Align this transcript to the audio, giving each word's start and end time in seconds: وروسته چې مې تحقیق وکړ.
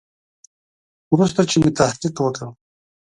وروسته 1.13 1.41
چې 1.49 1.55
مې 1.61 1.71
تحقیق 1.79 2.15
وکړ. 2.21 2.47